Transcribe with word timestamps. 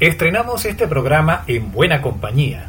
Estrenamos 0.00 0.64
este 0.64 0.86
programa 0.86 1.42
en 1.48 1.72
Buena 1.72 2.00
Compañía. 2.02 2.68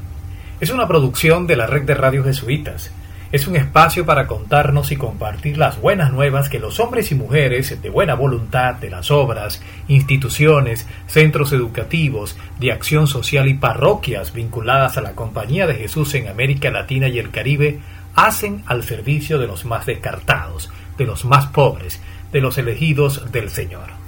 Es 0.60 0.72
una 0.72 0.88
producción 0.88 1.46
de 1.46 1.58
la 1.58 1.68
Red 1.68 1.84
de 1.84 1.94
Radio 1.94 2.24
Jesuitas. 2.24 2.90
Es 3.32 3.46
un 3.46 3.56
espacio 3.56 4.04
para 4.04 4.26
contarnos 4.26 4.92
y 4.92 4.96
compartir 4.96 5.60
las 5.60 5.80
buenas 5.80 6.12
nuevas 6.12 6.50
que 6.50 6.58
los 6.58 6.80
hombres 6.80 7.12
y 7.12 7.16
mujeres 7.16 7.80
de 7.84 7.90
buena 7.92 8.16
voluntad 8.16 8.74
de 8.74 8.90
las 8.90 9.12
obras, 9.12 9.62
instituciones, 9.88 10.88
centros 11.06 11.54
educativos, 11.54 12.36
de 12.60 12.72
acción 12.72 13.06
social 13.06 13.48
y 13.48 13.54
parroquias 13.54 14.34
vinculadas 14.34 14.98
a 14.98 15.02
la 15.02 15.12
Compañía 15.12 15.68
de 15.68 15.76
Jesús 15.76 16.16
en 16.16 16.30
América 16.30 16.72
Latina 16.72 17.10
y 17.10 17.20
el 17.20 17.30
Caribe 17.30 17.78
hacen 18.16 18.64
al 18.66 18.84
servicio 18.84 19.38
de 19.38 19.46
los 19.46 19.66
más 19.66 19.86
descartados, 19.86 20.72
de 20.98 21.06
los 21.06 21.26
más 21.26 21.46
pobres, 21.46 22.02
de 22.32 22.42
los 22.42 22.58
elegidos 22.58 23.32
del 23.32 23.52
Señor. 23.52 23.99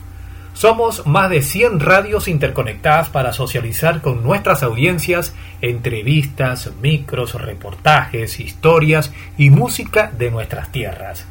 Somos 0.62 1.08
más 1.08 1.32
de 1.32 1.42
100 1.42 1.80
radios 1.80 2.28
interconectadas 2.28 3.10
para 3.10 3.34
socializar 3.34 4.00
con 4.00 4.22
nuestras 4.22 4.62
audiencias 4.62 5.34
entrevistas, 5.60 6.70
micros, 6.84 7.34
reportajes, 7.34 8.40
historias 8.40 9.12
y 9.40 9.50
música 9.50 10.12
de 10.16 10.30
nuestras 10.30 10.72
tierras. 10.72 11.26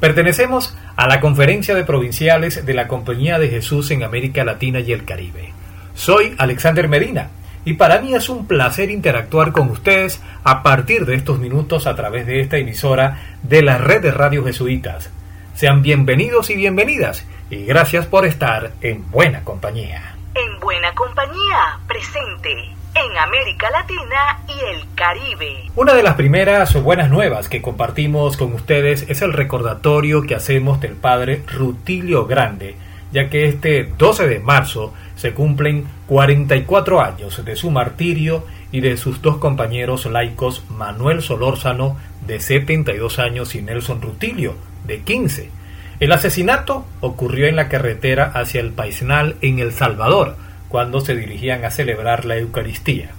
Pertenecemos 0.00 0.78
a 0.96 1.06
la 1.08 1.20
Conferencia 1.20 1.74
de 1.74 1.84
Provinciales 1.84 2.64
de 2.64 2.72
la 2.72 2.88
Compañía 2.88 3.38
de 3.38 3.50
Jesús 3.50 3.90
en 3.90 4.02
América 4.02 4.44
Latina 4.44 4.80
y 4.80 4.92
el 4.92 5.04
Caribe. 5.04 5.52
Soy 5.92 6.34
Alexander 6.38 6.88
Medina 6.88 7.28
y 7.66 7.74
para 7.74 8.00
mí 8.00 8.14
es 8.14 8.30
un 8.30 8.46
placer 8.46 8.90
interactuar 8.90 9.52
con 9.52 9.68
ustedes 9.68 10.22
a 10.42 10.62
partir 10.62 11.04
de 11.04 11.16
estos 11.16 11.38
minutos 11.38 11.86
a 11.86 11.94
través 11.96 12.24
de 12.24 12.40
esta 12.40 12.56
emisora 12.56 13.36
de 13.42 13.60
la 13.60 13.76
red 13.76 14.00
de 14.00 14.10
radio 14.10 14.42
jesuitas. 14.42 15.10
Sean 15.54 15.82
bienvenidos 15.82 16.48
y 16.48 16.56
bienvenidas 16.56 17.26
y 17.50 17.64
gracias 17.64 18.06
por 18.06 18.24
estar 18.24 18.72
en 18.80 19.10
buena 19.10 19.42
compañía. 19.44 20.14
En 20.34 20.60
buena 20.60 20.94
compañía, 20.94 21.78
presente 21.88 22.52
en 22.94 23.18
América 23.18 23.70
Latina 23.70 24.40
y 24.48 24.74
el 24.74 24.94
Caribe. 24.94 25.70
Una 25.74 25.94
de 25.94 26.02
las 26.02 26.14
primeras 26.14 26.80
buenas 26.82 27.10
nuevas 27.10 27.48
que 27.48 27.60
compartimos 27.60 28.36
con 28.36 28.52
ustedes 28.52 29.04
es 29.08 29.22
el 29.22 29.32
recordatorio 29.32 30.22
que 30.22 30.34
hacemos 30.34 30.80
del 30.80 30.94
padre 30.94 31.42
Rutilio 31.46 32.26
Grande, 32.26 32.76
ya 33.12 33.28
que 33.28 33.46
este 33.46 33.84
12 33.84 34.28
de 34.28 34.38
marzo 34.38 34.94
se 35.16 35.34
cumplen 35.34 35.86
44 36.06 37.00
años 37.00 37.44
de 37.44 37.56
su 37.56 37.70
martirio 37.70 38.46
y 38.72 38.80
de 38.80 38.96
sus 38.96 39.20
dos 39.22 39.38
compañeros 39.38 40.06
laicos 40.06 40.64
Manuel 40.70 41.22
Solórzano 41.22 41.96
de 42.26 42.38
72 42.38 43.18
años 43.18 43.54
y 43.54 43.62
Nelson 43.62 44.00
Rutilio 44.00 44.54
de 44.84 45.00
15 45.02 45.59
el 46.00 46.12
asesinato 46.12 46.86
ocurrió 47.00 47.46
en 47.46 47.56
la 47.56 47.68
carretera 47.68 48.32
hacia 48.34 48.62
el 48.62 48.72
Paisnal 48.72 49.36
en 49.42 49.58
El 49.58 49.72
Salvador, 49.72 50.36
cuando 50.68 51.00
se 51.00 51.14
dirigían 51.14 51.64
a 51.66 51.70
celebrar 51.70 52.24
la 52.24 52.38
Eucaristía. 52.38 53.10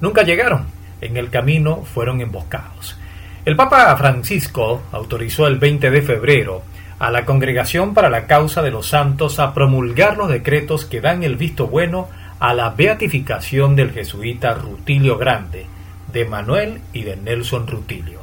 Nunca 0.00 0.22
llegaron, 0.22 0.66
en 1.02 1.18
el 1.18 1.28
camino 1.28 1.84
fueron 1.84 2.22
emboscados. 2.22 2.98
El 3.44 3.54
Papa 3.54 3.94
Francisco 3.96 4.82
autorizó 4.92 5.46
el 5.46 5.58
20 5.58 5.90
de 5.90 6.00
febrero 6.00 6.62
a 6.98 7.10
la 7.10 7.26
Congregación 7.26 7.92
para 7.92 8.08
la 8.08 8.26
Causa 8.26 8.62
de 8.62 8.70
los 8.70 8.86
Santos 8.86 9.38
a 9.38 9.52
promulgar 9.52 10.16
los 10.16 10.30
decretos 10.30 10.86
que 10.86 11.02
dan 11.02 11.24
el 11.24 11.36
visto 11.36 11.66
bueno 11.66 12.08
a 12.40 12.54
la 12.54 12.70
beatificación 12.70 13.76
del 13.76 13.90
jesuita 13.90 14.54
Rutilio 14.54 15.18
Grande, 15.18 15.66
de 16.10 16.24
Manuel 16.24 16.80
y 16.94 17.02
de 17.02 17.16
Nelson 17.16 17.66
Rutilio. 17.66 18.21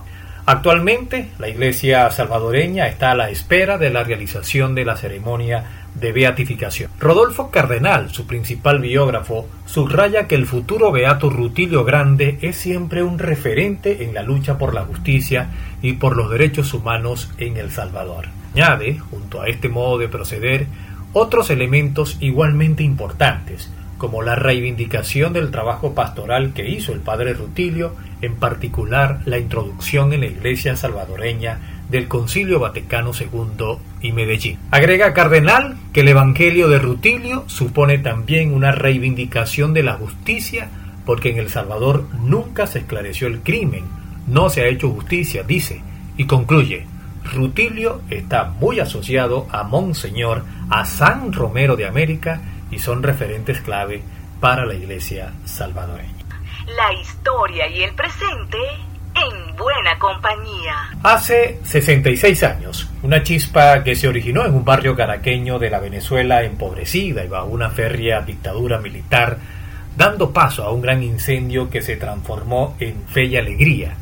Actualmente, 0.52 1.30
la 1.38 1.48
Iglesia 1.48 2.10
salvadoreña 2.10 2.88
está 2.88 3.12
a 3.12 3.16
la 3.16 3.30
espera 3.30 3.78
de 3.78 3.92
la 3.92 4.04
realización 4.04 4.74
de 4.74 4.84
la 4.84 4.98
ceremonia 4.98 5.64
de 5.94 6.12
beatificación. 6.12 6.90
Rodolfo 6.98 7.52
Cardenal, 7.52 8.10
su 8.10 8.26
principal 8.26 8.80
biógrafo, 8.80 9.48
subraya 9.68 10.28
que 10.28 10.34
el 10.34 10.48
futuro 10.48 10.92
beato 10.92 11.30
Rutilio 11.30 11.84
Grande 11.84 12.40
es 12.42 12.56
siempre 12.56 13.04
un 13.04 13.20
referente 13.20 14.04
en 14.04 14.16
la 14.16 14.24
lucha 14.24 14.58
por 14.58 14.74
la 14.74 14.86
justicia 14.86 15.52
y 15.84 15.94
por 15.94 16.18
los 16.18 16.32
derechos 16.32 16.74
humanos 16.74 17.30
en 17.38 17.58
El 17.58 17.70
Salvador. 17.70 18.30
Añade, 18.56 18.98
junto 18.98 19.44
a 19.44 19.50
este 19.50 19.70
modo 19.70 20.00
de 20.00 20.08
proceder, 20.08 20.66
otros 21.14 21.52
elementos 21.52 22.18
igualmente 22.22 22.82
importantes, 22.82 23.72
como 24.00 24.24
la 24.24 24.34
reivindicación 24.34 25.34
del 25.34 25.52
trabajo 25.52 25.94
pastoral 25.94 26.54
que 26.54 26.68
hizo 26.68 26.92
el 26.92 27.02
padre 27.02 27.34
Rutilio, 27.34 27.94
en 28.24 28.38
particular 28.38 29.22
la 29.26 29.38
introducción 29.38 30.14
en 30.14 30.22
la 30.22 30.28
Iglesia 30.28 30.76
salvadoreña 30.76 31.60
del 31.90 32.08
Concilio 32.08 32.60
Vaticano 32.60 33.12
II 33.20 33.78
y 34.02 34.12
Medellín. 34.12 34.58
Agrega 34.72 35.14
Cardenal 35.14 35.78
que 35.94 36.02
el 36.02 36.08
Evangelio 36.08 36.70
de 36.70 36.80
Rutilio 36.80 37.44
supone 37.48 38.00
también 38.00 38.54
una 38.54 38.72
reivindicación 38.72 39.74
de 39.74 39.84
la 39.84 39.94
justicia 39.94 40.70
porque 41.06 41.32
en 41.32 41.38
El 41.38 41.50
Salvador 41.50 42.06
nunca 42.24 42.68
se 42.68 42.80
esclareció 42.80 43.28
el 43.28 43.42
crimen, 43.42 43.84
no 44.28 44.50
se 44.50 44.62
ha 44.62 44.68
hecho 44.68 44.92
justicia, 44.92 45.44
dice, 45.44 45.82
y 46.18 46.26
concluye, 46.26 46.86
Rutilio 47.34 48.02
está 48.10 48.46
muy 48.60 48.80
asociado 48.80 49.48
a 49.52 49.64
Monseñor, 49.64 50.44
a 50.70 50.86
San 50.86 51.34
Romero 51.34 51.76
de 51.76 51.88
América, 51.88 52.42
y 52.72 52.80
son 52.80 53.04
referentes 53.04 53.62
clave 53.62 54.02
para 54.40 54.66
la 54.66 54.74
Iglesia 54.74 55.34
salvadoreña. 55.46 56.14
La 56.76 56.94
historia 56.94 57.68
y 57.68 57.84
el 57.84 57.94
presente 57.94 58.58
en 59.16 59.56
buena 59.56 59.98
compañía. 59.98 60.92
Hace 61.04 61.60
66 61.64 62.44
años, 62.44 62.90
una 63.04 63.24
chispa 63.24 63.84
que 63.84 63.96
se 63.96 64.08
originó 64.08 64.46
en 64.46 64.54
un 64.54 64.64
barrio 64.64 64.96
caraqueño 64.96 65.60
de 65.60 65.70
la 65.70 65.80
Venezuela 65.80 66.44
empobrecida 66.44 67.24
y 67.24 67.28
bajo 67.28 67.48
una 67.48 67.70
férrea 67.70 68.22
dictadura 68.22 68.80
militar, 68.80 69.38
dando 69.98 70.32
paso 70.32 70.64
a 70.64 70.72
un 70.72 70.82
gran 70.82 71.04
incendio 71.04 71.70
que 71.70 71.82
se 71.82 71.98
transformó 71.98 72.76
en 72.80 73.04
fe 73.08 73.26
y 73.26 73.38
alegría. 73.38 73.96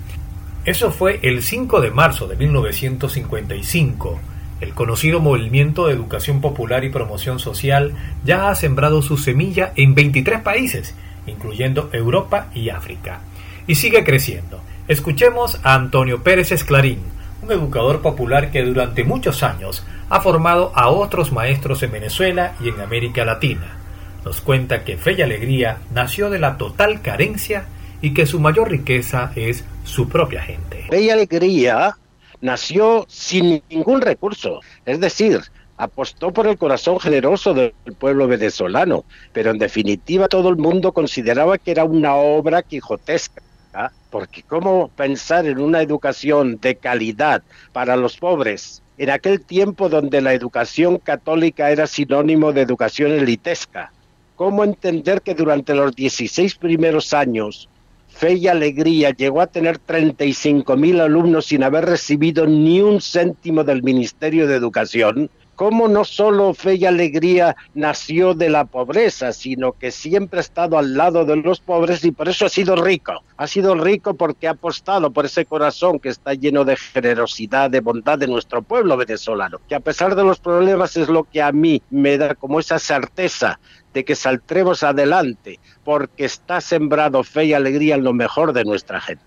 Eso 0.65 0.91
fue 0.91 1.19
el 1.23 1.41
5 1.41 1.81
de 1.81 1.91
marzo 1.91 2.27
de 2.27 2.35
1955 2.35 4.19
el 4.61 4.73
conocido 4.73 5.19
Movimiento 5.19 5.87
de 5.87 5.93
Educación 5.93 6.41
Popular 6.41 6.83
y 6.83 6.89
Promoción 6.89 7.39
Social 7.39 7.93
ya 8.23 8.49
ha 8.49 8.55
sembrado 8.55 9.01
su 9.01 9.17
semilla 9.17 9.71
en 9.75 9.93
23 9.93 10.41
países, 10.41 10.95
incluyendo 11.27 11.89
Europa 11.93 12.47
y 12.53 12.69
África, 12.69 13.21
y 13.67 13.75
sigue 13.75 14.03
creciendo. 14.03 14.61
Escuchemos 14.87 15.59
a 15.63 15.75
Antonio 15.75 16.23
Pérez 16.23 16.51
Esclarín, 16.51 16.99
un 17.43 17.51
educador 17.51 18.01
popular 18.01 18.51
que 18.51 18.63
durante 18.63 19.03
muchos 19.03 19.43
años 19.43 19.85
ha 20.09 20.21
formado 20.21 20.71
a 20.75 20.89
otros 20.89 21.31
maestros 21.31 21.83
en 21.83 21.91
Venezuela 21.91 22.53
y 22.63 22.69
en 22.69 22.79
América 22.79 23.25
Latina. 23.25 23.77
Nos 24.25 24.41
cuenta 24.41 24.83
que 24.83 24.97
Fe 24.97 25.13
y 25.17 25.21
Alegría 25.21 25.77
nació 25.93 26.29
de 26.29 26.39
la 26.39 26.57
total 26.57 27.01
carencia 27.01 27.65
y 28.01 28.13
que 28.13 28.25
su 28.25 28.39
mayor 28.39 28.69
riqueza 28.69 29.31
es 29.35 29.63
su 29.83 30.09
propia 30.09 30.41
gente. 30.41 30.85
Fe 30.89 31.01
y 31.01 31.09
Alegría 31.09 31.95
nació 32.41 33.05
sin 33.07 33.63
ningún 33.69 34.01
recurso, 34.01 34.59
es 34.85 34.99
decir, 34.99 35.41
apostó 35.77 36.31
por 36.31 36.47
el 36.47 36.57
corazón 36.57 36.99
generoso 36.99 37.53
del 37.53 37.73
pueblo 37.99 38.27
venezolano, 38.27 39.05
pero 39.31 39.51
en 39.51 39.59
definitiva 39.59 40.27
todo 40.27 40.49
el 40.49 40.57
mundo 40.57 40.91
consideraba 40.91 41.57
que 41.57 41.71
era 41.71 41.83
una 41.83 42.15
obra 42.15 42.63
quijotesca. 42.63 43.41
¿ah? 43.73 43.91
Porque 44.09 44.43
cómo 44.43 44.89
pensar 44.89 45.45
en 45.45 45.59
una 45.59 45.81
educación 45.81 46.57
de 46.59 46.75
calidad 46.75 47.43
para 47.73 47.95
los 47.95 48.17
pobres 48.17 48.81
en 48.97 49.11
aquel 49.11 49.41
tiempo 49.41 49.89
donde 49.89 50.21
la 50.21 50.33
educación 50.33 50.97
católica 50.97 51.69
era 51.69 51.85
sinónimo 51.85 52.51
de 52.51 52.61
educación 52.61 53.11
elitesca. 53.11 53.91
¿Cómo 54.35 54.63
entender 54.63 55.21
que 55.21 55.35
durante 55.35 55.75
los 55.75 55.95
16 55.95 56.55
primeros 56.55 57.13
años 57.13 57.69
Fe 58.07 58.33
y 58.33 58.47
Alegría 58.47 59.11
llegó 59.11 59.41
a 59.41 59.47
tener 59.47 59.77
35 59.77 60.75
mil 60.75 60.99
alumnos 61.01 61.45
sin 61.45 61.63
haber 61.63 61.85
recibido 61.85 62.47
ni 62.47 62.81
un 62.81 62.99
céntimo 62.99 63.63
del 63.63 63.83
Ministerio 63.83 64.47
de 64.47 64.55
Educación, 64.55 65.29
cómo 65.57 65.87
no 65.87 66.05
solo 66.05 66.53
Fe 66.53 66.75
y 66.75 66.85
Alegría 66.85 67.55
nació 67.73 68.35
de 68.35 68.49
la 68.49 68.65
pobreza, 68.65 69.33
sino 69.33 69.73
que 69.73 69.89
siempre 69.91 70.39
ha 70.39 70.41
estado 70.41 70.77
al 70.77 70.95
lado 70.95 71.25
de 71.25 71.35
los 71.35 71.59
pobres 71.59 72.05
y 72.05 72.11
por 72.11 72.29
eso 72.29 72.45
ha 72.45 72.49
sido 72.49 72.75
rico. 72.75 73.13
Ha 73.37 73.47
sido 73.47 73.73
rico 73.73 74.13
porque 74.13 74.47
ha 74.47 74.51
apostado 74.51 75.11
por 75.11 75.25
ese 75.25 75.45
corazón 75.45 75.99
que 75.99 76.09
está 76.09 76.35
lleno 76.35 76.63
de 76.63 76.75
generosidad, 76.75 77.71
de 77.71 77.79
bondad 77.79 78.19
de 78.19 78.27
nuestro 78.27 78.61
pueblo 78.61 78.97
venezolano, 78.97 79.59
que 79.67 79.73
a 79.73 79.79
pesar 79.79 80.15
de 80.15 80.23
los 80.23 80.39
problemas 80.39 80.95
es 80.95 81.09
lo 81.09 81.23
que 81.23 81.41
a 81.41 81.51
mí 81.51 81.81
me 81.89 82.19
da 82.19 82.35
como 82.35 82.59
esa 82.59 82.77
certeza 82.77 83.59
de 83.97 84.05
que 84.05 84.13
saldremos 84.13 84.83
adelante, 84.83 85.59
porque 85.83 86.25
está 86.25 86.61
sembrado 86.61 87.23
fe 87.23 87.45
y 87.45 87.53
alegría 87.53 87.95
en 87.95 88.03
lo 88.03 88.13
mejor 88.13 88.53
de 88.53 88.63
nuestra 88.63 89.01
gente. 89.01 89.23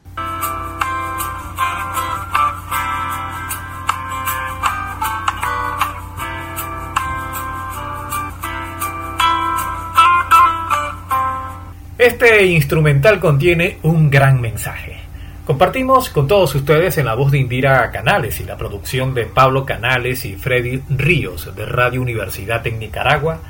Este 11.98 12.46
instrumental 12.46 13.18
contiene 13.18 13.78
un 13.82 14.08
gran 14.08 14.40
mensaje. 14.40 15.00
Compartimos 15.44 16.10
con 16.10 16.28
todos 16.28 16.54
ustedes 16.54 16.96
en 16.96 17.06
la 17.06 17.14
voz 17.14 17.32
de 17.32 17.38
Indira 17.38 17.90
Canales 17.90 18.38
y 18.38 18.44
la 18.44 18.56
producción 18.56 19.14
de 19.14 19.26
Pablo 19.26 19.66
Canales 19.66 20.24
y 20.24 20.36
Freddy 20.36 20.80
Ríos 20.88 21.56
de 21.56 21.66
Radio 21.66 22.00
Universidad 22.00 22.64
en 22.68 22.78
Nicaragua 22.78 23.40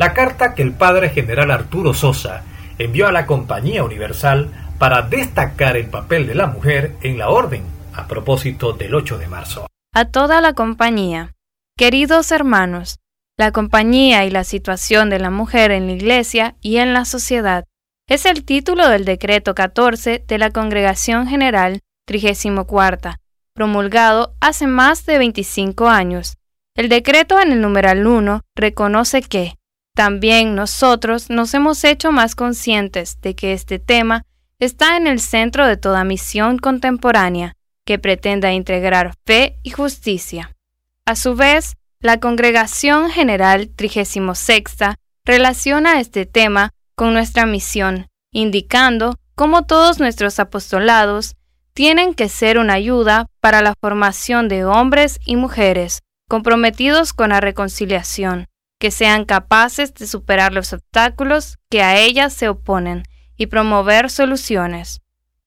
la 0.00 0.14
carta 0.14 0.54
que 0.54 0.62
el 0.62 0.72
padre 0.72 1.10
general 1.10 1.50
Arturo 1.50 1.92
Sosa 1.92 2.42
envió 2.78 3.06
a 3.06 3.12
la 3.12 3.26
Compañía 3.26 3.84
Universal 3.84 4.50
para 4.78 5.02
destacar 5.02 5.76
el 5.76 5.90
papel 5.90 6.26
de 6.26 6.34
la 6.34 6.46
mujer 6.46 6.94
en 7.02 7.18
la 7.18 7.28
orden 7.28 7.64
a 7.92 8.08
propósito 8.08 8.72
del 8.72 8.94
8 8.94 9.18
de 9.18 9.28
marzo. 9.28 9.66
A 9.92 10.06
toda 10.06 10.40
la 10.40 10.54
compañía. 10.54 11.34
Queridos 11.76 12.32
hermanos, 12.32 12.98
la 13.36 13.52
compañía 13.52 14.24
y 14.24 14.30
la 14.30 14.44
situación 14.44 15.10
de 15.10 15.18
la 15.18 15.28
mujer 15.28 15.70
en 15.70 15.86
la 15.88 15.92
Iglesia 15.92 16.56
y 16.62 16.78
en 16.78 16.94
la 16.94 17.04
sociedad 17.04 17.66
es 18.08 18.24
el 18.24 18.46
título 18.46 18.88
del 18.88 19.04
decreto 19.04 19.54
14 19.54 20.24
de 20.26 20.38
la 20.38 20.50
Congregación 20.50 21.26
General 21.26 21.80
34, 22.06 23.16
promulgado 23.52 24.32
hace 24.40 24.66
más 24.66 25.04
de 25.04 25.18
25 25.18 25.90
años. 25.90 26.38
El 26.74 26.88
decreto 26.88 27.38
en 27.38 27.52
el 27.52 27.60
numeral 27.60 28.06
1 28.06 28.40
reconoce 28.56 29.20
que 29.20 29.59
también 30.00 30.54
nosotros 30.54 31.28
nos 31.28 31.52
hemos 31.52 31.84
hecho 31.84 32.10
más 32.10 32.34
conscientes 32.34 33.20
de 33.20 33.34
que 33.34 33.52
este 33.52 33.78
tema 33.78 34.22
está 34.58 34.96
en 34.96 35.06
el 35.06 35.20
centro 35.20 35.66
de 35.66 35.76
toda 35.76 36.04
misión 36.04 36.56
contemporánea 36.56 37.52
que 37.84 37.98
pretenda 37.98 38.50
integrar 38.50 39.12
fe 39.26 39.58
y 39.62 39.72
justicia. 39.72 40.56
A 41.04 41.16
su 41.16 41.34
vez, 41.34 41.76
la 42.00 42.18
Congregación 42.18 43.10
General 43.10 43.68
36 43.76 44.96
relaciona 45.26 46.00
este 46.00 46.24
tema 46.24 46.70
con 46.94 47.12
nuestra 47.12 47.44
misión, 47.44 48.06
indicando 48.32 49.16
cómo 49.34 49.66
todos 49.66 50.00
nuestros 50.00 50.40
apostolados 50.40 51.36
tienen 51.74 52.14
que 52.14 52.30
ser 52.30 52.56
una 52.56 52.72
ayuda 52.72 53.26
para 53.42 53.60
la 53.60 53.74
formación 53.78 54.48
de 54.48 54.64
hombres 54.64 55.20
y 55.26 55.36
mujeres 55.36 56.00
comprometidos 56.26 57.12
con 57.12 57.28
la 57.28 57.42
reconciliación, 57.42 58.46
que 58.80 58.90
sean 58.90 59.26
capaces 59.26 59.94
de 59.94 60.06
superar 60.06 60.52
los 60.52 60.72
obstáculos 60.72 61.58
que 61.68 61.82
a 61.82 61.98
ellas 61.98 62.32
se 62.32 62.48
oponen 62.48 63.04
y 63.36 63.46
promover 63.46 64.10
soluciones. 64.10 65.02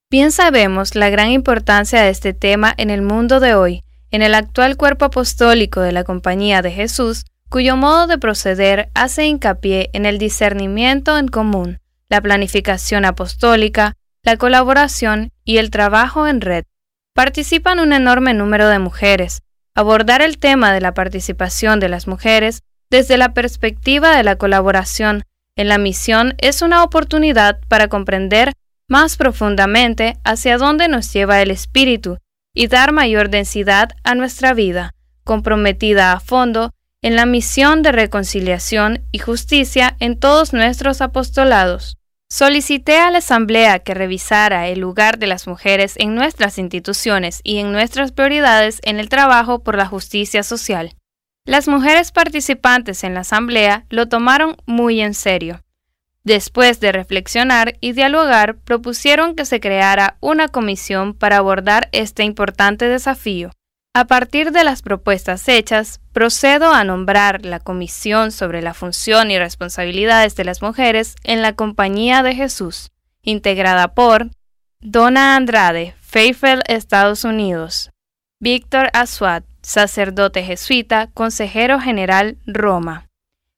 Bien 0.09 0.31
sabemos 0.31 0.95
la 0.95 1.09
gran 1.09 1.31
importancia 1.31 2.03
de 2.03 2.09
este 2.09 2.33
tema 2.33 2.73
en 2.77 2.91
el 2.91 3.01
mundo 3.01 3.39
de 3.39 3.55
hoy, 3.55 3.83
en 4.11 4.21
el 4.21 4.35
actual 4.35 4.77
cuerpo 4.77 5.05
apostólico 5.05 5.81
de 5.81 5.91
la 5.91 6.03
Compañía 6.03 6.61
de 6.61 6.71
Jesús, 6.71 7.25
cuyo 7.49 7.75
modo 7.75 8.05
de 8.05 8.19
proceder 8.19 8.89
hace 8.93 9.25
hincapié 9.25 9.89
en 9.93 10.05
el 10.05 10.19
discernimiento 10.19 11.17
en 11.17 11.27
común, 11.27 11.79
la 12.09 12.21
planificación 12.21 13.03
apostólica, 13.03 13.95
la 14.21 14.37
colaboración 14.37 15.31
y 15.43 15.57
el 15.57 15.71
trabajo 15.71 16.27
en 16.27 16.41
red. 16.41 16.65
Participan 17.15 17.79
un 17.79 17.93
enorme 17.93 18.35
número 18.35 18.69
de 18.69 18.77
mujeres. 18.77 19.41
Abordar 19.73 20.21
el 20.21 20.37
tema 20.37 20.71
de 20.71 20.81
la 20.81 20.93
participación 20.93 21.79
de 21.79 21.89
las 21.89 22.07
mujeres 22.07 22.61
desde 22.93 23.17
la 23.17 23.33
perspectiva 23.33 24.15
de 24.15 24.21
la 24.21 24.35
colaboración 24.35 25.23
en 25.57 25.67
la 25.67 25.79
misión 25.79 26.35
es 26.37 26.61
una 26.61 26.83
oportunidad 26.83 27.59
para 27.67 27.87
comprender 27.87 28.53
más 28.87 29.17
profundamente 29.17 30.19
hacia 30.23 30.59
dónde 30.59 30.87
nos 30.87 31.11
lleva 31.11 31.41
el 31.41 31.49
espíritu 31.49 32.19
y 32.53 32.67
dar 32.67 32.91
mayor 32.91 33.31
densidad 33.31 33.93
a 34.03 34.13
nuestra 34.13 34.53
vida, 34.53 34.91
comprometida 35.23 36.13
a 36.13 36.19
fondo 36.19 36.69
en 37.01 37.15
la 37.15 37.25
misión 37.25 37.81
de 37.81 37.93
reconciliación 37.93 39.01
y 39.11 39.17
justicia 39.17 39.97
en 39.99 40.19
todos 40.19 40.53
nuestros 40.53 41.01
apostolados. 41.01 41.97
Solicité 42.29 42.99
a 42.99 43.09
la 43.09 43.17
Asamblea 43.17 43.79
que 43.79 43.95
revisara 43.95 44.67
el 44.67 44.81
lugar 44.81 45.17
de 45.17 45.25
las 45.25 45.47
mujeres 45.47 45.95
en 45.97 46.13
nuestras 46.13 46.59
instituciones 46.59 47.41
y 47.43 47.57
en 47.57 47.71
nuestras 47.71 48.11
prioridades 48.11 48.81
en 48.83 48.99
el 48.99 49.09
trabajo 49.09 49.63
por 49.63 49.77
la 49.77 49.87
justicia 49.87 50.43
social. 50.43 50.93
Las 51.45 51.67
mujeres 51.67 52.13
participantes 52.13 53.03
en 53.03 53.13
la 53.13 53.21
Asamblea 53.21 53.85
lo 53.89 54.07
tomaron 54.07 54.55
muy 54.65 55.01
en 55.01 55.13
serio. 55.13 55.61
Después 56.23 56.79
de 56.79 56.93
reflexionar 56.93 57.75
y 57.81 57.91
dialogar, 57.91 58.55
propusieron 58.59 59.35
que 59.35 59.43
se 59.43 59.59
creara 59.59 60.15
una 60.21 60.47
comisión 60.47 61.13
para 61.13 61.37
abordar 61.37 61.89
este 61.91 62.23
importante 62.23 62.87
desafío. 62.87 63.51
A 63.93 64.05
partir 64.05 64.51
de 64.51 64.63
las 64.63 64.81
propuestas 64.81 65.47
hechas, 65.49 65.99
procedo 66.13 66.73
a 66.73 66.85
nombrar 66.85 67.45
la 67.45 67.59
Comisión 67.59 68.31
sobre 68.31 68.61
la 68.61 68.73
función 68.73 69.29
y 69.29 69.37
responsabilidades 69.37 70.35
de 70.35 70.45
las 70.45 70.61
mujeres 70.61 71.15
en 71.23 71.41
la 71.41 71.53
Compañía 71.53 72.23
de 72.23 72.35
Jesús, 72.35 72.91
integrada 73.21 73.89
por 73.89 74.31
Donna 74.79 75.35
Andrade, 75.35 75.93
Fayetteville, 75.99 76.63
Estados 76.67 77.25
Unidos, 77.25 77.91
Víctor 78.39 78.89
sacerdote 79.63 80.43
jesuita, 80.43 81.09
consejero 81.13 81.79
general, 81.79 82.37
Roma, 82.45 83.09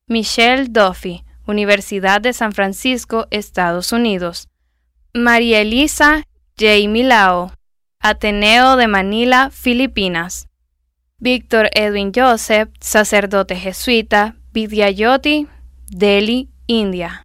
Michelle 0.07 0.67
Duffy, 0.69 1.25
Universidad 1.45 2.21
de 2.21 2.31
San 2.31 2.53
Francisco, 2.53 3.27
Estados 3.31 3.91
Unidos, 3.91 4.47
María 5.13 5.61
Elisa 5.61 6.23
J. 6.57 6.87
Milao, 6.87 7.51
Ateneo 7.99 8.77
de 8.77 8.87
Manila, 8.87 9.49
Filipinas. 9.51 10.47
Víctor 11.17 11.69
Edwin 11.73 12.11
Joseph, 12.13 12.69
sacerdote 12.79 13.55
jesuita, 13.55 14.35
Vidyayoti, 14.53 15.47
Delhi, 15.87 16.49
India. 16.67 17.23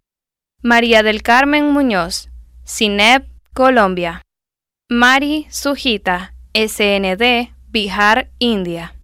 María 0.63 1.03
del 1.03 1.21
Carmen 1.21 1.71
Muñoz, 1.71 2.29
CINEP, 2.65 3.27
Colombia. 3.53 4.23
Mari 4.89 5.45
Sujita, 5.49 6.33
SND, 6.53 7.53
Bihar, 7.71 8.29
India. 8.39 8.95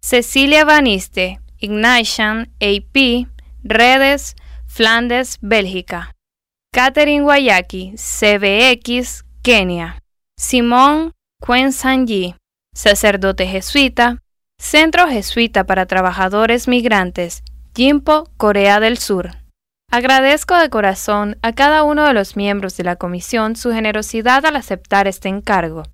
Cecilia 0.00 0.64
Vaniste, 0.64 1.40
Ignatian, 1.58 2.50
AP, 2.60 3.26
Redes, 3.62 4.36
Flandes, 4.66 5.38
Bélgica. 5.40 6.12
Catherine 6.72 7.22
Guayaki, 7.22 7.94
CBX, 7.96 9.24
Kenia. 9.42 9.98
Simón 10.36 11.12
Sanji, 11.72 12.34
sacerdote 12.74 13.46
jesuita, 13.46 14.18
Centro 14.58 15.08
Jesuita 15.08 15.64
para 15.64 15.86
Trabajadores 15.86 16.68
Migrantes, 16.68 17.42
Jimpo, 17.74 18.28
Corea 18.36 18.80
del 18.80 18.98
Sur. 18.98 19.30
Agradezco 19.90 20.56
de 20.56 20.70
corazón 20.70 21.38
a 21.42 21.52
cada 21.52 21.84
uno 21.84 22.04
de 22.04 22.12
los 22.12 22.36
miembros 22.36 22.76
de 22.76 22.84
la 22.84 22.96
comisión 22.96 23.56
su 23.56 23.72
generosidad 23.72 24.44
al 24.44 24.56
aceptar 24.56 25.06
este 25.06 25.28
encargo. 25.28 25.84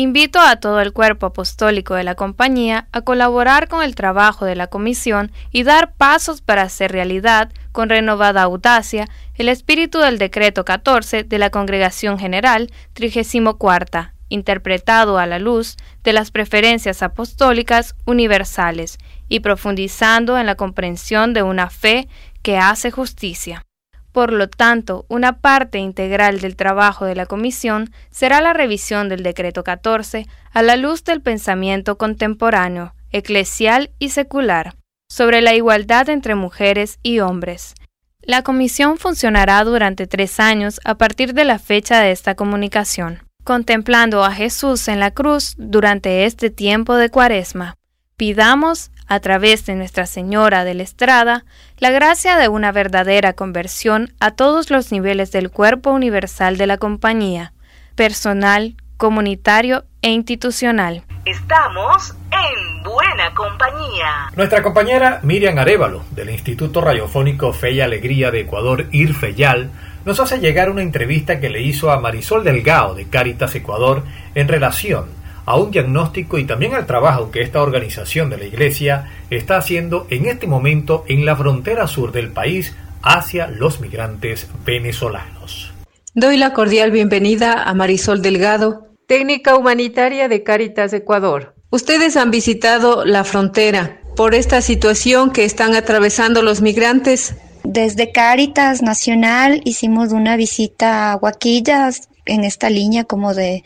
Invito 0.00 0.38
a 0.38 0.54
todo 0.54 0.80
el 0.80 0.92
cuerpo 0.92 1.26
apostólico 1.26 1.94
de 1.96 2.04
la 2.04 2.14
compañía 2.14 2.86
a 2.92 3.00
colaborar 3.00 3.66
con 3.66 3.82
el 3.82 3.96
trabajo 3.96 4.44
de 4.44 4.54
la 4.54 4.68
comisión 4.68 5.32
y 5.50 5.64
dar 5.64 5.92
pasos 5.94 6.40
para 6.40 6.62
hacer 6.62 6.92
realidad, 6.92 7.50
con 7.72 7.88
renovada 7.88 8.42
audacia, 8.42 9.08
el 9.34 9.48
espíritu 9.48 9.98
del 9.98 10.18
decreto 10.18 10.64
14 10.64 11.24
de 11.24 11.38
la 11.40 11.50
Congregación 11.50 12.16
General 12.16 12.70
34, 12.92 14.12
interpretado 14.28 15.18
a 15.18 15.26
la 15.26 15.40
luz 15.40 15.76
de 16.04 16.12
las 16.12 16.30
preferencias 16.30 17.02
apostólicas 17.02 17.96
universales 18.04 18.98
y 19.28 19.40
profundizando 19.40 20.38
en 20.38 20.46
la 20.46 20.54
comprensión 20.54 21.34
de 21.34 21.42
una 21.42 21.70
fe 21.70 22.06
que 22.42 22.56
hace 22.56 22.92
justicia. 22.92 23.64
Por 24.12 24.32
lo 24.32 24.48
tanto, 24.48 25.04
una 25.08 25.40
parte 25.40 25.78
integral 25.78 26.40
del 26.40 26.56
trabajo 26.56 27.04
de 27.04 27.14
la 27.14 27.26
Comisión 27.26 27.90
será 28.10 28.40
la 28.40 28.52
revisión 28.52 29.08
del 29.08 29.22
Decreto 29.22 29.64
14 29.64 30.26
a 30.52 30.62
la 30.62 30.76
luz 30.76 31.04
del 31.04 31.20
pensamiento 31.20 31.98
contemporáneo, 31.98 32.94
eclesial 33.10 33.90
y 33.98 34.10
secular, 34.10 34.74
sobre 35.08 35.42
la 35.42 35.54
igualdad 35.54 36.08
entre 36.08 36.34
mujeres 36.34 36.98
y 37.02 37.20
hombres. 37.20 37.74
La 38.22 38.42
Comisión 38.42 38.98
funcionará 38.98 39.62
durante 39.64 40.06
tres 40.06 40.40
años 40.40 40.80
a 40.84 40.96
partir 40.96 41.32
de 41.32 41.44
la 41.44 41.58
fecha 41.58 42.00
de 42.00 42.10
esta 42.10 42.34
comunicación, 42.34 43.22
contemplando 43.44 44.24
a 44.24 44.32
Jesús 44.32 44.88
en 44.88 45.00
la 45.00 45.12
cruz 45.12 45.54
durante 45.56 46.24
este 46.26 46.50
tiempo 46.50 46.96
de 46.96 47.08
Cuaresma. 47.08 47.76
Pidamos 48.16 48.90
a 49.08 49.20
través 49.20 49.64
de 49.66 49.74
Nuestra 49.74 50.06
Señora 50.06 50.64
de 50.64 50.74
la 50.74 50.82
Estrada, 50.82 51.44
la 51.78 51.90
gracia 51.90 52.36
de 52.36 52.48
una 52.48 52.70
verdadera 52.72 53.32
conversión 53.32 54.12
a 54.20 54.32
todos 54.32 54.70
los 54.70 54.92
niveles 54.92 55.32
del 55.32 55.50
cuerpo 55.50 55.90
universal 55.90 56.58
de 56.58 56.66
la 56.66 56.76
compañía, 56.76 57.52
personal, 57.96 58.76
comunitario 58.98 59.84
e 60.02 60.10
institucional. 60.10 61.02
Estamos 61.24 62.14
en 62.30 62.82
buena 62.82 63.34
compañía. 63.34 64.30
Nuestra 64.36 64.62
compañera 64.62 65.20
Miriam 65.22 65.58
Arevalo, 65.58 66.04
del 66.10 66.30
Instituto 66.30 66.80
Radiofónico 66.80 67.52
Fe 67.52 67.72
y 67.72 67.80
Alegría 67.80 68.30
de 68.30 68.40
Ecuador, 68.40 68.86
IRFEYAL, 68.90 69.70
nos 70.04 70.20
hace 70.20 70.38
llegar 70.38 70.70
una 70.70 70.82
entrevista 70.82 71.40
que 71.40 71.50
le 71.50 71.62
hizo 71.62 71.90
a 71.90 72.00
Marisol 72.00 72.44
Delgado 72.44 72.94
de 72.94 73.08
Caritas 73.08 73.54
Ecuador 73.54 74.04
en 74.34 74.48
relación 74.48 75.17
a 75.48 75.56
un 75.56 75.70
diagnóstico 75.70 76.38
y 76.38 76.44
también 76.44 76.74
al 76.74 76.86
trabajo 76.86 77.30
que 77.30 77.40
esta 77.40 77.62
organización 77.62 78.28
de 78.28 78.36
la 78.36 78.44
Iglesia 78.44 79.10
está 79.30 79.56
haciendo 79.56 80.06
en 80.10 80.26
este 80.26 80.46
momento 80.46 81.04
en 81.08 81.24
la 81.24 81.34
frontera 81.36 81.86
sur 81.86 82.12
del 82.12 82.30
país 82.30 82.76
hacia 83.02 83.46
los 83.46 83.80
migrantes 83.80 84.46
venezolanos. 84.66 85.72
Doy 86.14 86.36
la 86.36 86.52
cordial 86.52 86.90
bienvenida 86.90 87.62
a 87.62 87.72
Marisol 87.72 88.20
Delgado, 88.20 88.88
técnica 89.06 89.56
humanitaria 89.56 90.28
de 90.28 90.42
Caritas 90.42 90.92
Ecuador. 90.92 91.54
Ustedes 91.70 92.18
han 92.18 92.30
visitado 92.30 93.06
la 93.06 93.24
frontera 93.24 94.00
por 94.16 94.34
esta 94.34 94.60
situación 94.60 95.30
que 95.30 95.44
están 95.44 95.74
atravesando 95.74 96.42
los 96.42 96.60
migrantes 96.60 97.34
desde 97.64 98.12
Cáritas 98.12 98.80
Nacional 98.80 99.60
hicimos 99.64 100.12
una 100.12 100.36
visita 100.36 101.12
a 101.12 101.16
Huaquillas 101.16 102.08
en 102.24 102.44
esta 102.44 102.70
línea 102.70 103.04
como 103.04 103.34
de, 103.34 103.62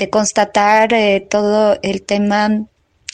de 0.00 0.08
constatar 0.08 0.94
eh, 0.94 1.20
todo 1.20 1.78
el 1.82 2.02
tema 2.02 2.66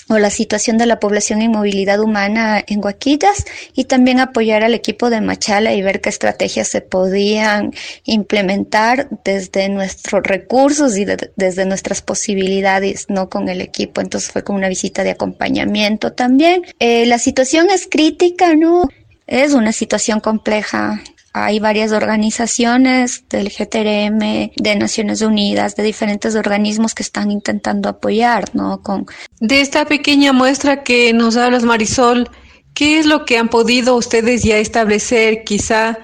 o 0.08 0.18
la 0.18 0.30
situación 0.30 0.78
de 0.78 0.86
la 0.86 1.00
población 1.00 1.42
en 1.42 1.50
movilidad 1.50 1.98
humana 1.98 2.62
en 2.64 2.82
Huaquillas 2.82 3.44
y 3.74 3.86
también 3.86 4.20
apoyar 4.20 4.62
al 4.62 4.72
equipo 4.72 5.10
de 5.10 5.20
Machala 5.20 5.74
y 5.74 5.82
ver 5.82 6.00
qué 6.00 6.10
estrategias 6.10 6.68
se 6.68 6.80
podían 6.80 7.72
implementar 8.04 9.08
desde 9.24 9.68
nuestros 9.68 10.22
recursos 10.22 10.96
y 10.96 11.04
desde 11.04 11.66
nuestras 11.66 12.02
posibilidades, 12.02 13.06
no 13.08 13.28
con 13.28 13.48
el 13.48 13.60
equipo. 13.60 14.00
Entonces 14.00 14.30
fue 14.30 14.44
como 14.44 14.58
una 14.58 14.68
visita 14.68 15.02
de 15.02 15.10
acompañamiento 15.10 16.12
también. 16.12 16.62
Eh, 16.78 17.04
la 17.06 17.18
situación 17.18 17.68
es 17.68 17.88
crítica, 17.90 18.54
¿no? 18.54 18.88
Es 19.26 19.54
una 19.54 19.72
situación 19.72 20.20
compleja. 20.20 21.02
Hay 21.38 21.60
varias 21.60 21.92
organizaciones 21.92 23.28
del 23.28 23.50
GTRM, 23.50 24.52
de 24.56 24.76
Naciones 24.76 25.20
Unidas, 25.20 25.76
de 25.76 25.82
diferentes 25.82 26.34
organismos 26.34 26.94
que 26.94 27.02
están 27.02 27.30
intentando 27.30 27.90
apoyar, 27.90 28.44
¿no? 28.54 28.80
Con... 28.80 29.04
De 29.38 29.60
esta 29.60 29.84
pequeña 29.84 30.32
muestra 30.32 30.82
que 30.82 31.12
nos 31.12 31.36
hablas, 31.36 31.64
Marisol, 31.64 32.30
¿qué 32.72 32.98
es 32.98 33.04
lo 33.04 33.26
que 33.26 33.36
han 33.36 33.50
podido 33.50 33.96
ustedes 33.96 34.44
ya 34.44 34.56
establecer? 34.56 35.44
Quizá 35.44 35.98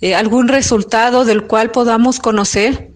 eh, 0.00 0.14
algún 0.14 0.46
resultado 0.46 1.24
del 1.24 1.48
cual 1.48 1.72
podamos 1.72 2.20
conocer. 2.20 2.89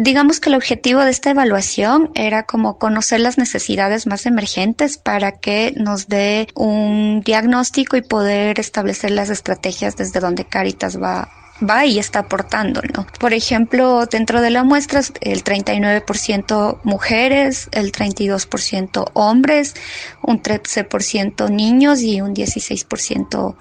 Digamos 0.00 0.38
que 0.38 0.48
el 0.48 0.54
objetivo 0.54 1.00
de 1.00 1.10
esta 1.10 1.30
evaluación 1.30 2.12
era 2.14 2.44
como 2.44 2.78
conocer 2.78 3.18
las 3.18 3.36
necesidades 3.36 4.06
más 4.06 4.26
emergentes 4.26 4.96
para 4.96 5.32
que 5.32 5.74
nos 5.76 6.06
dé 6.06 6.46
un 6.54 7.20
diagnóstico 7.24 7.96
y 7.96 8.02
poder 8.02 8.60
establecer 8.60 9.10
las 9.10 9.28
estrategias 9.28 9.96
desde 9.96 10.20
donde 10.20 10.44
Caritas 10.44 11.02
va 11.02 11.28
va 11.68 11.84
y 11.84 11.98
está 11.98 12.20
aportando, 12.20 12.80
¿no? 12.94 13.06
Por 13.18 13.32
ejemplo, 13.32 14.06
dentro 14.06 14.40
de 14.40 14.50
la 14.50 14.64
muestra, 14.64 15.00
el 15.20 15.42
39% 15.42 16.80
mujeres, 16.84 17.68
el 17.72 17.92
32% 17.92 19.10
hombres, 19.14 19.74
un 20.22 20.42
13% 20.42 21.50
niños 21.50 22.02
y 22.02 22.20
un 22.20 22.34
16% 22.34 23.56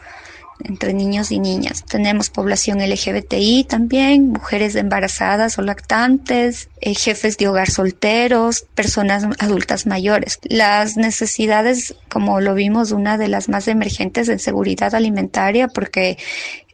entre 0.63 0.93
niños 0.93 1.31
y 1.31 1.39
niñas. 1.39 1.83
Tenemos 1.85 2.29
población 2.29 2.79
LGBTI 2.79 3.65
también, 3.65 4.29
mujeres 4.29 4.75
embarazadas 4.75 5.57
o 5.57 5.61
lactantes, 5.61 6.69
eh, 6.81 6.95
jefes 6.95 7.37
de 7.37 7.47
hogar 7.47 7.69
solteros, 7.69 8.65
personas 8.75 9.25
adultas 9.39 9.85
mayores. 9.85 10.39
Las 10.43 10.97
necesidades, 10.97 11.95
como 12.09 12.41
lo 12.41 12.53
vimos, 12.53 12.91
una 12.91 13.17
de 13.17 13.27
las 13.27 13.49
más 13.49 13.67
emergentes 13.67 14.29
en 14.29 14.39
seguridad 14.39 14.95
alimentaria, 14.95 15.67
porque 15.67 16.17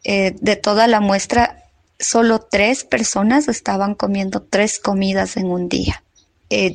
eh, 0.03 0.35
de 0.39 0.55
toda 0.55 0.87
la 0.87 0.99
muestra, 0.99 1.63
solo 1.99 2.39
tres 2.39 2.83
personas 2.83 3.47
estaban 3.47 3.95
comiendo 3.95 4.41
tres 4.41 4.79
comidas 4.79 5.37
en 5.37 5.47
un 5.47 5.69
día. 5.69 6.03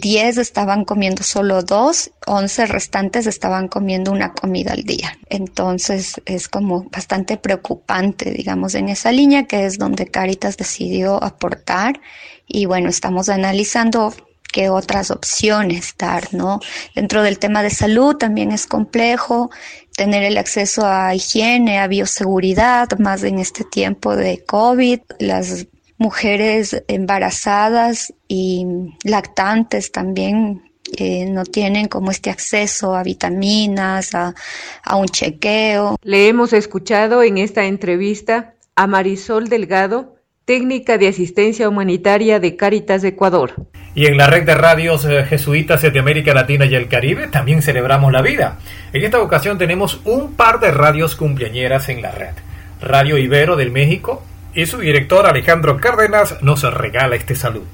10 0.01 0.39
eh, 0.39 0.41
estaban 0.41 0.85
comiendo 0.85 1.23
solo 1.23 1.63
dos, 1.63 2.11
11 2.27 2.67
restantes 2.67 3.27
estaban 3.27 3.69
comiendo 3.69 4.13
una 4.13 4.33
comida 4.33 4.73
al 4.73 4.85
día. 4.85 5.19
Entonces 5.29 6.21
es 6.25 6.49
como 6.49 6.85
bastante 6.91 7.37
preocupante, 7.37 8.31
digamos, 8.31 8.75
en 8.75 8.89
esa 8.89 9.13
línea 9.13 9.47
que 9.47 9.67
es 9.67 9.79
donde 9.79 10.07
Caritas 10.07 10.57
decidió 10.57 11.23
aportar 11.23 12.01
y 12.47 12.67
bueno, 12.67 12.89
estamos 12.89 13.29
analizando 13.29 14.15
qué 14.53 14.71
otras 14.71 15.11
opciones 15.11 15.95
dar, 15.99 16.33
¿no? 16.33 16.61
Dentro 16.95 17.23
del 17.23 17.39
tema 17.39 17.63
de 17.63 17.71
salud 17.71 18.17
también 18.17 18.51
es 18.51 18.67
complejo 18.67 19.51
tener 19.95 20.23
el 20.23 20.39
acceso 20.39 20.87
a 20.87 21.15
higiene, 21.15 21.79
a 21.79 21.87
bioseguridad, 21.87 22.99
más 22.99 23.23
en 23.25 23.39
este 23.39 23.65
tiempo 23.65 24.17
de 24.17 24.43
COVID, 24.45 25.01
las 25.19 25.67
mujeres 25.99 26.83
embarazadas 26.89 28.15
y 28.29 28.65
lactantes 29.05 29.93
también 29.93 30.63
eh, 30.97 31.27
no 31.27 31.45
tienen 31.45 31.89
como 31.89 32.11
este 32.11 32.31
acceso 32.31 32.95
a 32.97 33.03
vitaminas, 33.03 34.15
a, 34.15 34.35
a 34.83 34.97
un 34.97 35.07
chequeo. 35.07 35.99
Le 36.03 36.29
hemos 36.29 36.53
escuchado 36.53 37.23
en 37.23 37.37
esta 37.37 37.65
entrevista 37.67 38.55
a 38.75 38.87
Marisol 38.87 39.49
Delgado, 39.49 40.15
técnica 40.45 40.97
de 40.97 41.09
asistencia 41.09 41.69
humanitaria 41.69 42.41
de 42.41 42.57
Cáritas 42.57 43.05
Ecuador. 43.05 43.53
Y 43.95 44.07
en 44.07 44.17
la 44.17 44.29
red 44.29 44.47
de 44.47 44.55
radios 44.55 45.05
eh, 45.05 45.25
jesuitas 45.25 45.83
de 45.83 45.99
América 45.99 46.33
Latina 46.33 46.65
y 46.65 46.75
el 46.75 46.89
Caribe 46.89 47.27
también 47.27 47.61
celebramos 47.61 48.13
la 48.13 48.23
vida. 48.23 48.59
En 48.93 49.05
esta 49.05 49.21
ocasión 49.21 49.59
tenemos 49.59 50.01
un 50.05 50.35
par 50.35 50.61
de 50.61 50.71
radios 50.71 51.17
cumpleañeras 51.17 51.89
en 51.91 52.01
la 52.01 52.13
red. 52.13 52.35
Radio 52.81 53.19
Ibero 53.19 53.57
del 53.57 53.73
México, 53.73 54.23
y 54.59 54.67
su 54.67 54.79
director 54.79 55.25
Alejandro 55.25 55.77
Cárdenas 55.77 56.43
nos 56.43 56.63
regala 56.63 57.15
este 57.15 57.37
saludo. 57.37 57.67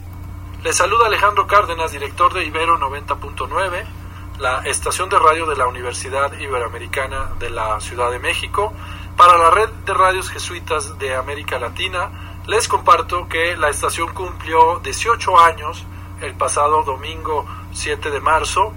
Le 0.62 0.70
saluda 0.74 1.06
Alejandro 1.06 1.46
Cárdenas, 1.46 1.92
director 1.92 2.34
de 2.34 2.44
Ibero 2.44 2.78
90.9, 2.78 3.84
la 4.38 4.58
estación 4.66 5.08
de 5.08 5.18
radio 5.18 5.46
de 5.46 5.56
la 5.56 5.66
Universidad 5.66 6.38
Iberoamericana 6.38 7.30
de 7.38 7.48
la 7.48 7.80
Ciudad 7.80 8.10
de 8.10 8.18
México. 8.18 8.74
Para 9.16 9.38
la 9.38 9.50
red 9.50 9.70
de 9.86 9.94
radios 9.94 10.28
jesuitas 10.28 10.98
de 10.98 11.14
América 11.14 11.58
Latina, 11.58 12.42
les 12.46 12.68
comparto 12.68 13.28
que 13.28 13.56
la 13.56 13.70
estación 13.70 14.12
cumplió 14.12 14.80
18 14.80 15.40
años 15.40 15.86
el 16.20 16.34
pasado 16.34 16.82
domingo 16.82 17.46
7 17.72 18.10
de 18.10 18.20
marzo 18.20 18.74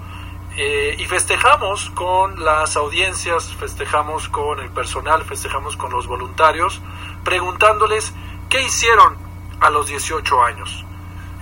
eh, 0.60 0.96
y 0.98 1.04
festejamos 1.04 1.88
con 1.90 2.42
las 2.42 2.76
audiencias, 2.76 3.54
festejamos 3.54 4.28
con 4.28 4.58
el 4.58 4.70
personal, 4.70 5.22
festejamos 5.22 5.76
con 5.76 5.92
los 5.92 6.08
voluntarios 6.08 6.82
preguntándoles 7.22 8.12
qué 8.48 8.62
hicieron 8.62 9.16
a 9.60 9.70
los 9.70 9.86
18 9.86 10.42
años. 10.42 10.84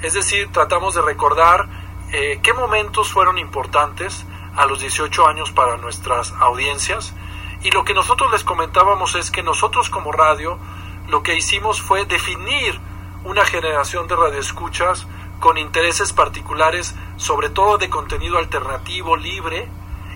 Es 0.03 0.13
decir, 0.13 0.53
tratamos 0.53 0.95
de 0.95 1.01
recordar 1.01 1.67
eh, 2.13 2.41
qué 2.43 2.53
momentos 2.53 3.11
fueron 3.11 3.39
importantes 3.39 4.27
a 4.55 4.67
los 4.67 4.81
18 4.81 5.27
años 5.27 5.51
para 5.51 5.79
nuestras 5.79 6.33
audiencias. 6.33 7.15
Y 7.63 7.71
lo 7.71 7.85
que 7.85 7.95
nosotros 7.95 8.31
les 8.31 8.45
comentábamos 8.45 9.15
es 9.15 9.31
que 9.31 9.43
nosotros 9.43 9.89
como 9.89 10.13
radio 10.13 10.59
lo 11.09 11.23
que 11.23 11.35
hicimos 11.35 11.81
fue 11.81 12.05
definir 12.05 12.79
una 13.25 13.47
generación 13.47 14.09
de 14.09 14.17
radioescuchas 14.17 15.07
con 15.41 15.59
intereses 15.59 16.13
particulares, 16.13 16.95
sobre 17.17 17.51
todo 17.51 17.79
de 17.79 17.91
contenido 17.91 18.39
alternativo 18.39 19.17
libre 19.17 19.69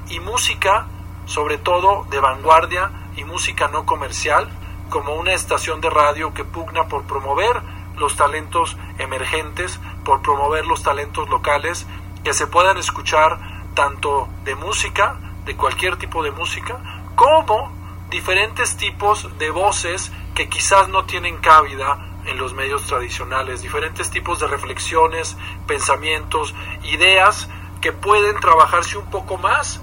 y 0.08 0.20
música, 0.20 0.86
sobre 1.26 1.58
todo 1.58 2.06
de 2.10 2.20
vanguardia 2.20 2.90
y 3.16 3.24
música 3.24 3.68
no 3.68 3.86
comercial, 3.86 4.48
como 4.88 5.14
una 5.14 5.32
estación 5.32 5.80
de 5.80 5.90
radio 5.90 6.34
que 6.34 6.44
pugna 6.44 6.88
por 6.88 7.04
promover 7.04 7.62
los 7.96 8.16
talentos 8.16 8.76
emergentes, 8.98 9.78
por 10.04 10.22
promover 10.22 10.66
los 10.66 10.82
talentos 10.82 11.28
locales, 11.28 11.86
que 12.24 12.32
se 12.32 12.46
puedan 12.46 12.78
escuchar 12.78 13.38
tanto 13.74 14.28
de 14.44 14.54
música, 14.54 15.18
de 15.44 15.56
cualquier 15.56 15.96
tipo 15.96 16.22
de 16.22 16.30
música, 16.30 16.80
como 17.14 17.70
diferentes 18.10 18.76
tipos 18.76 19.38
de 19.38 19.50
voces 19.50 20.10
que 20.34 20.48
quizás 20.48 20.88
no 20.88 21.04
tienen 21.04 21.36
cabida 21.38 22.09
en 22.26 22.38
los 22.38 22.54
medios 22.54 22.86
tradicionales, 22.86 23.62
diferentes 23.62 24.10
tipos 24.10 24.40
de 24.40 24.46
reflexiones, 24.46 25.36
pensamientos, 25.66 26.54
ideas 26.84 27.48
que 27.80 27.92
pueden 27.92 28.38
trabajarse 28.40 28.98
un 28.98 29.10
poco 29.10 29.38
más 29.38 29.80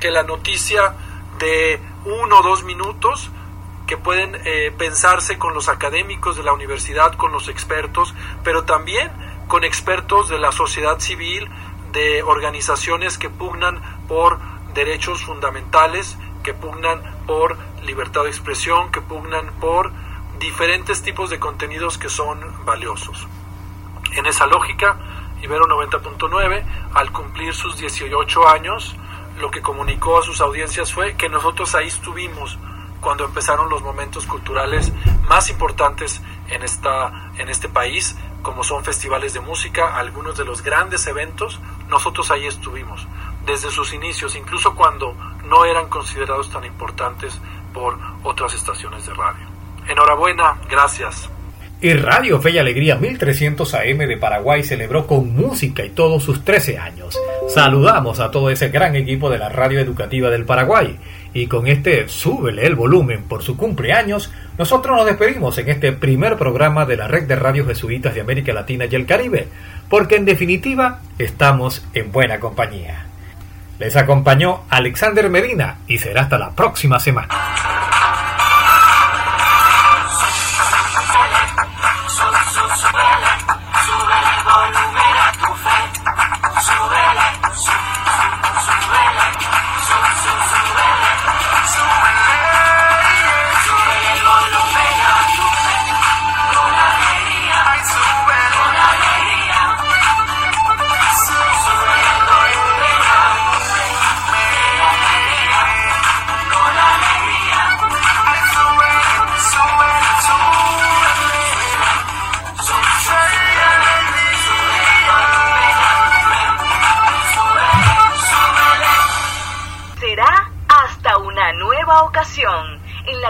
que 0.00 0.10
la 0.10 0.22
noticia 0.22 0.94
de 1.38 1.80
uno 2.04 2.38
o 2.38 2.42
dos 2.42 2.64
minutos, 2.64 3.30
que 3.86 3.96
pueden 3.96 4.36
eh, 4.44 4.72
pensarse 4.76 5.38
con 5.38 5.54
los 5.54 5.68
académicos 5.68 6.36
de 6.36 6.42
la 6.42 6.52
universidad, 6.52 7.14
con 7.14 7.32
los 7.32 7.48
expertos, 7.48 8.14
pero 8.42 8.64
también 8.64 9.10
con 9.48 9.64
expertos 9.64 10.28
de 10.28 10.38
la 10.38 10.52
sociedad 10.52 10.98
civil, 10.98 11.48
de 11.92 12.22
organizaciones 12.22 13.16
que 13.16 13.30
pugnan 13.30 13.80
por 14.08 14.38
derechos 14.74 15.22
fundamentales, 15.22 16.18
que 16.42 16.52
pugnan 16.52 17.00
por 17.26 17.56
libertad 17.84 18.24
de 18.24 18.28
expresión, 18.28 18.90
que 18.90 19.00
pugnan 19.00 19.46
por 19.60 19.92
diferentes 20.38 21.02
tipos 21.02 21.30
de 21.30 21.38
contenidos 21.38 21.98
que 21.98 22.08
son 22.08 22.40
valiosos. 22.64 23.26
En 24.12 24.26
esa 24.26 24.46
lógica, 24.46 24.96
Ibero 25.42 25.66
90.9, 25.66 26.64
al 26.94 27.12
cumplir 27.12 27.54
sus 27.54 27.76
18 27.76 28.48
años, 28.48 28.96
lo 29.38 29.50
que 29.50 29.60
comunicó 29.60 30.18
a 30.18 30.22
sus 30.22 30.40
audiencias 30.40 30.92
fue 30.92 31.14
que 31.14 31.28
nosotros 31.28 31.74
ahí 31.74 31.88
estuvimos 31.88 32.58
cuando 33.00 33.24
empezaron 33.24 33.68
los 33.68 33.82
momentos 33.82 34.26
culturales 34.26 34.92
más 35.28 35.50
importantes 35.50 36.22
en, 36.48 36.62
esta, 36.62 37.30
en 37.36 37.48
este 37.48 37.68
país, 37.68 38.16
como 38.42 38.64
son 38.64 38.82
festivales 38.84 39.34
de 39.34 39.40
música, 39.40 39.96
algunos 39.96 40.36
de 40.36 40.44
los 40.44 40.62
grandes 40.62 41.06
eventos, 41.06 41.60
nosotros 41.88 42.30
ahí 42.30 42.46
estuvimos, 42.46 43.06
desde 43.44 43.70
sus 43.70 43.92
inicios, 43.92 44.34
incluso 44.34 44.74
cuando 44.74 45.14
no 45.44 45.64
eran 45.64 45.88
considerados 45.88 46.50
tan 46.50 46.64
importantes 46.64 47.38
por 47.74 47.98
otras 48.22 48.54
estaciones 48.54 49.06
de 49.06 49.14
radio. 49.14 49.55
Enhorabuena, 49.88 50.56
gracias. 50.68 51.28
Y 51.78 51.92
Radio 51.92 52.40
Fe 52.40 52.52
y 52.52 52.58
Alegría 52.58 52.96
1300 52.96 53.74
AM 53.74 53.98
de 53.98 54.16
Paraguay 54.16 54.62
celebró 54.62 55.06
con 55.06 55.36
música 55.36 55.84
y 55.84 55.90
todos 55.90 56.22
sus 56.22 56.42
13 56.42 56.78
años. 56.78 57.18
Saludamos 57.48 58.18
a 58.18 58.30
todo 58.30 58.48
ese 58.48 58.70
gran 58.70 58.96
equipo 58.96 59.28
de 59.28 59.38
la 59.38 59.50
radio 59.50 59.78
educativa 59.78 60.30
del 60.30 60.46
Paraguay. 60.46 60.98
Y 61.34 61.48
con 61.48 61.66
este 61.66 62.08
súbele 62.08 62.66
el 62.66 62.76
volumen 62.76 63.24
por 63.24 63.42
su 63.42 63.58
cumpleaños, 63.58 64.32
nosotros 64.56 64.96
nos 64.96 65.04
despedimos 65.04 65.58
en 65.58 65.68
este 65.68 65.92
primer 65.92 66.36
programa 66.36 66.86
de 66.86 66.96
la 66.96 67.08
red 67.08 67.24
de 67.24 67.36
radios 67.36 67.66
jesuitas 67.66 68.14
de 68.14 68.22
América 68.22 68.54
Latina 68.54 68.86
y 68.90 68.94
el 68.94 69.04
Caribe, 69.04 69.46
porque 69.90 70.16
en 70.16 70.24
definitiva 70.24 71.00
estamos 71.18 71.84
en 71.92 72.10
buena 72.10 72.40
compañía. 72.40 73.04
Les 73.78 73.94
acompañó 73.96 74.62
Alexander 74.70 75.28
Medina 75.28 75.76
y 75.86 75.98
será 75.98 76.22
hasta 76.22 76.38
la 76.38 76.52
próxima 76.52 76.98
semana. 76.98 77.28